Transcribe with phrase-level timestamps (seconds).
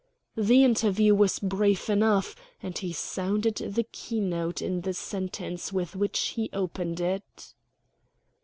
[0.35, 6.29] The interview was brief enough, and he sounded the keynote in the sentence with which
[6.29, 7.53] he opened it.